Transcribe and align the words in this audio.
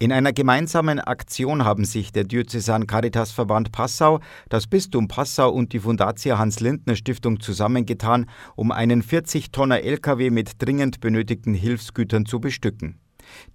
In 0.00 0.12
einer 0.12 0.32
gemeinsamen 0.32 1.00
Aktion 1.00 1.64
haben 1.64 1.84
sich 1.84 2.12
der 2.12 2.22
Diözesan 2.22 2.86
Caritasverband 2.86 3.72
Passau, 3.72 4.20
das 4.48 4.68
Bistum 4.68 5.08
Passau 5.08 5.50
und 5.50 5.72
die 5.72 5.80
Fundatia 5.80 6.38
Hans-Lindner 6.38 6.94
Stiftung 6.94 7.40
zusammengetan, 7.40 8.26
um 8.54 8.70
einen 8.70 9.02
40-Tonner 9.02 9.80
LKW 9.80 10.30
mit 10.30 10.62
dringend 10.62 11.00
benötigten 11.00 11.52
Hilfsgütern 11.52 12.26
zu 12.26 12.38
bestücken. 12.38 13.00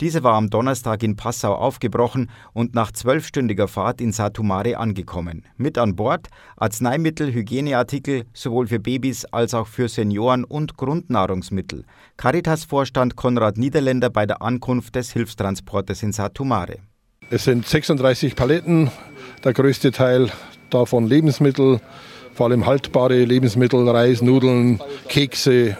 Diese 0.00 0.22
war 0.22 0.34
am 0.34 0.50
Donnerstag 0.50 1.02
in 1.02 1.16
Passau 1.16 1.54
aufgebrochen 1.54 2.30
und 2.52 2.74
nach 2.74 2.92
zwölfstündiger 2.92 3.68
Fahrt 3.68 4.00
in 4.00 4.12
Satumare 4.12 4.78
angekommen. 4.78 5.44
Mit 5.56 5.78
an 5.78 5.96
Bord 5.96 6.28
Arzneimittel, 6.56 7.32
Hygieneartikel 7.32 8.24
sowohl 8.32 8.66
für 8.66 8.78
Babys 8.78 9.24
als 9.26 9.54
auch 9.54 9.66
für 9.66 9.88
Senioren 9.88 10.44
und 10.44 10.76
Grundnahrungsmittel. 10.76 11.84
Caritas-Vorstand 12.16 13.16
Konrad 13.16 13.58
Niederländer 13.58 14.10
bei 14.10 14.26
der 14.26 14.42
Ankunft 14.42 14.94
des 14.96 15.12
Hilfstransportes 15.12 16.02
in 16.02 16.12
Satumare. 16.12 16.78
Es 17.30 17.44
sind 17.44 17.66
36 17.66 18.36
Paletten, 18.36 18.90
der 19.44 19.52
größte 19.52 19.90
Teil 19.90 20.30
davon 20.70 21.06
Lebensmittel, 21.06 21.80
vor 22.34 22.46
allem 22.46 22.66
haltbare 22.66 23.24
Lebensmittel, 23.24 23.88
Reis, 23.88 24.22
Nudeln, 24.22 24.80
Kekse, 25.08 25.76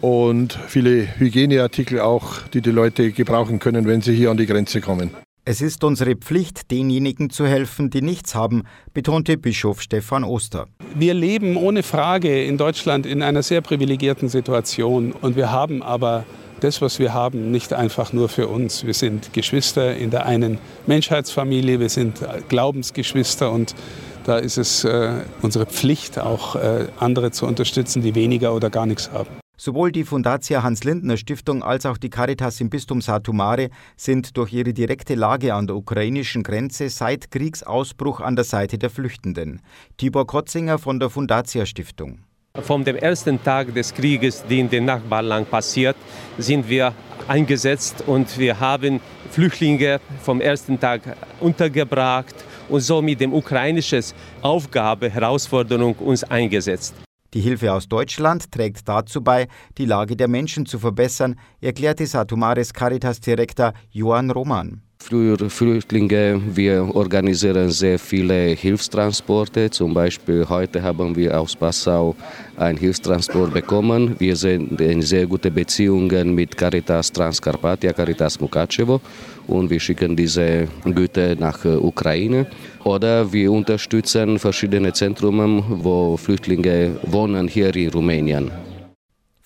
und 0.00 0.58
viele 0.68 1.18
Hygieneartikel 1.18 2.00
auch, 2.00 2.42
die 2.52 2.60
die 2.60 2.70
Leute 2.70 3.12
gebrauchen 3.12 3.58
können, 3.58 3.86
wenn 3.86 4.00
sie 4.00 4.14
hier 4.14 4.30
an 4.30 4.36
die 4.36 4.46
Grenze 4.46 4.80
kommen. 4.80 5.10
Es 5.48 5.60
ist 5.60 5.84
unsere 5.84 6.16
Pflicht, 6.16 6.72
denjenigen 6.72 7.30
zu 7.30 7.46
helfen, 7.46 7.88
die 7.88 8.02
nichts 8.02 8.34
haben, 8.34 8.64
betonte 8.92 9.36
Bischof 9.36 9.80
Stefan 9.80 10.24
Oster. 10.24 10.66
Wir 10.96 11.14
leben 11.14 11.56
ohne 11.56 11.84
Frage 11.84 12.44
in 12.44 12.58
Deutschland 12.58 13.06
in 13.06 13.22
einer 13.22 13.44
sehr 13.44 13.60
privilegierten 13.60 14.28
Situation 14.28 15.12
und 15.12 15.36
wir 15.36 15.52
haben 15.52 15.84
aber 15.84 16.24
das, 16.58 16.82
was 16.82 16.98
wir 16.98 17.14
haben, 17.14 17.52
nicht 17.52 17.72
einfach 17.72 18.12
nur 18.12 18.28
für 18.28 18.48
uns. 18.48 18.84
Wir 18.84 18.94
sind 18.94 19.32
Geschwister 19.32 19.96
in 19.96 20.10
der 20.10 20.26
einen 20.26 20.58
Menschheitsfamilie, 20.86 21.78
wir 21.78 21.90
sind 21.90 22.18
Glaubensgeschwister 22.48 23.52
und 23.52 23.76
da 24.24 24.38
ist 24.38 24.58
es 24.58 24.82
äh, 24.82 25.20
unsere 25.42 25.66
Pflicht, 25.66 26.18
auch 26.18 26.56
äh, 26.56 26.88
andere 26.98 27.30
zu 27.30 27.46
unterstützen, 27.46 28.02
die 28.02 28.16
weniger 28.16 28.52
oder 28.52 28.70
gar 28.70 28.86
nichts 28.86 29.12
haben. 29.12 29.28
Sowohl 29.58 29.90
die 29.90 30.04
Fundatia 30.04 30.62
Hans-Lindner 30.62 31.16
Stiftung 31.16 31.62
als 31.62 31.86
auch 31.86 31.96
die 31.96 32.10
Caritas 32.10 32.60
im 32.60 32.68
Bistum 32.68 33.00
Satumare 33.00 33.70
sind 33.96 34.36
durch 34.36 34.52
ihre 34.52 34.74
direkte 34.74 35.14
Lage 35.14 35.54
an 35.54 35.66
der 35.66 35.76
ukrainischen 35.76 36.42
Grenze 36.42 36.90
seit 36.90 37.30
Kriegsausbruch 37.30 38.20
an 38.20 38.36
der 38.36 38.44
Seite 38.44 38.76
der 38.76 38.90
Flüchtenden. 38.90 39.62
Tibor 39.96 40.26
Kotzinger 40.26 40.78
von 40.78 41.00
der 41.00 41.08
Fundatia 41.08 41.64
Stiftung. 41.64 42.18
Vom 42.60 42.84
dem 42.84 42.96
ersten 42.96 43.42
Tag 43.42 43.74
des 43.74 43.94
Krieges, 43.94 44.44
der 44.46 44.58
in 44.58 44.68
den 44.68 44.84
Nachbarland 44.84 45.50
passiert, 45.50 45.96
sind 46.36 46.68
wir 46.68 46.92
eingesetzt 47.26 48.04
und 48.06 48.38
wir 48.38 48.60
haben 48.60 49.00
Flüchtlinge 49.30 50.00
vom 50.22 50.40
ersten 50.40 50.78
Tag 50.78 51.00
untergebracht 51.40 52.34
und 52.68 52.80
somit 52.80 53.20
dem 53.20 53.32
ukrainischen 53.32 54.02
Aufgabe, 54.42 55.10
Herausforderung 55.10 55.94
uns 55.96 56.24
eingesetzt. 56.24 56.94
Die 57.34 57.40
Hilfe 57.40 57.72
aus 57.72 57.88
Deutschland 57.88 58.50
trägt 58.52 58.88
dazu 58.88 59.22
bei, 59.22 59.48
die 59.78 59.84
Lage 59.84 60.16
der 60.16 60.28
Menschen 60.28 60.66
zu 60.66 60.78
verbessern, 60.78 61.36
erklärte 61.60 62.06
Satumares 62.06 62.72
Caritas-Direktor 62.72 63.72
Johann 63.90 64.30
Roman. 64.30 64.85
Für 65.08 65.38
Flüchtlinge, 65.48 66.40
wir 66.52 66.82
organisieren 66.92 67.70
sehr 67.70 67.96
viele 67.96 68.56
Hilfstransporte. 68.56 69.70
Zum 69.70 69.94
Beispiel 69.94 70.44
heute 70.48 70.82
haben 70.82 71.14
wir 71.14 71.38
aus 71.38 71.54
Passau 71.54 72.16
einen 72.56 72.76
Hilfstransport 72.76 73.54
bekommen. 73.54 74.16
Wir 74.18 74.34
sind 74.34 74.80
in 74.80 75.02
sehr 75.02 75.28
guten 75.28 75.54
Beziehungen 75.54 76.34
mit 76.34 76.56
Caritas 76.56 77.12
Transcarpatia, 77.12 77.92
Caritas 77.92 78.40
Mukachevo 78.40 79.00
und 79.46 79.70
wir 79.70 79.78
schicken 79.78 80.16
diese 80.16 80.66
Güter 80.84 81.36
nach 81.36 81.64
äh, 81.64 81.76
Ukraine. 81.76 82.48
Oder 82.82 83.32
wir 83.32 83.52
unterstützen 83.52 84.40
verschiedene 84.40 84.92
Zentren, 84.92 85.62
wo 85.84 86.16
Flüchtlinge 86.16 86.96
wohnen 87.04 87.46
hier 87.46 87.72
in 87.76 87.90
Rumänien. 87.90 88.50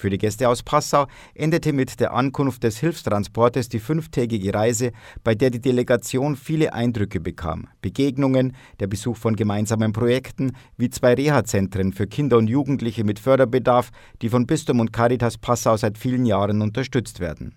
Für 0.00 0.09
die 0.09 0.16
Gäste 0.16 0.49
aus 0.49 0.62
Passau 0.62 1.09
endete 1.34 1.75
mit 1.75 2.00
der 2.00 2.15
Ankunft 2.15 2.65
des 2.65 2.78
Hilfstransportes 2.78 3.69
die 3.69 3.81
fünftägige 3.81 4.55
Reise, 4.55 4.93
bei 5.22 5.34
der 5.34 5.50
die 5.50 5.61
Delegation 5.61 6.37
viele 6.37 6.72
Eindrücke 6.72 7.21
bekam. 7.21 7.69
Begegnungen, 7.83 8.56
der 8.78 8.87
Besuch 8.87 9.19
von 9.19 9.37
gemeinsamen 9.37 9.93
Projekten 9.93 10.53
wie 10.78 10.88
zwei 10.88 11.12
Reha-Zentren 11.12 11.93
für 11.93 12.06
Kinder 12.06 12.38
und 12.38 12.49
Jugendliche 12.49 13.05
mit 13.05 13.19
Förderbedarf, 13.19 13.91
die 14.22 14.31
von 14.31 14.47
Bistum 14.47 14.81
und 14.81 14.91
Caritas 14.91 15.37
Passau 15.37 15.77
seit 15.77 15.99
vielen 15.99 16.25
Jahren 16.25 16.62
unterstützt 16.62 17.21
werden. 17.21 17.55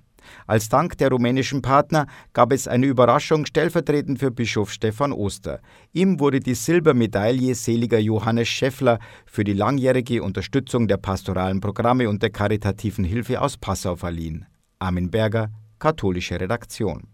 Als 0.48 0.70
Dank 0.70 0.98
der 0.98 1.10
rumänischen 1.10 1.62
Partner 1.62 2.08
gab 2.34 2.52
es 2.52 2.68
eine 2.68 2.86
Überraschung 2.86 3.46
stellvertretend 3.46 4.20
für 4.20 4.32
Bischof 4.32 4.72
Stefan 4.72 5.14
Oster. 5.14 5.60
Ihm 5.92 6.20
wurde 6.20 6.40
die 6.40 6.56
Silbermedaille 6.56 7.56
seliger 7.56 8.00
Johannes 8.00 8.48
Schäffler 8.48 9.00
für 9.26 9.44
die 9.44 9.54
langjährige 9.54 10.24
Unterstützung 10.24 10.88
der 10.88 10.98
pastoralen 10.98 11.62
Programme 11.62 12.10
und 12.10 12.22
der 12.24 12.30
karitativen 12.30 13.06
Hilfe 13.06 13.42
aus 13.42 13.58
Passau 13.58 13.96
verliehen. 13.96 14.46
Armin 14.80 15.10
Berger, 15.10 15.50
katholische 15.80 16.40
Redaktion. 16.40 17.13